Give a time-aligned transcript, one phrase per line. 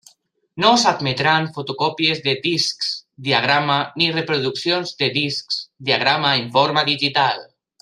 [0.63, 2.95] No s'admetran fotocòpies de discs-
[3.29, 7.47] diagrama ni reproduccions de discs diagrama en format digital.